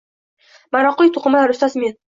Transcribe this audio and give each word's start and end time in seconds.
Maroqli 0.77 1.15
to’qimalar 1.19 1.57
ustasi– 1.57 1.81
men. 1.87 1.99